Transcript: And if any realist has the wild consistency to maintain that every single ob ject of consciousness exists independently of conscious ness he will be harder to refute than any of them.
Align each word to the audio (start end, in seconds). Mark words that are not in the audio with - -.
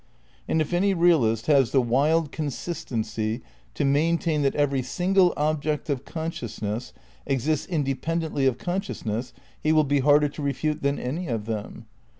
And 0.47 0.61
if 0.63 0.73
any 0.73 0.95
realist 0.95 1.45
has 1.45 1.69
the 1.69 1.79
wild 1.79 2.31
consistency 2.31 3.41
to 3.75 3.85
maintain 3.85 4.41
that 4.41 4.55
every 4.55 4.81
single 4.81 5.31
ob 5.37 5.61
ject 5.61 5.91
of 5.91 6.05
consciousness 6.05 6.91
exists 7.27 7.67
independently 7.67 8.47
of 8.47 8.57
conscious 8.57 9.05
ness 9.05 9.31
he 9.61 9.71
will 9.71 9.83
be 9.83 9.99
harder 9.99 10.27
to 10.27 10.41
refute 10.41 10.81
than 10.81 10.97
any 10.97 11.27
of 11.27 11.45
them. 11.45 11.85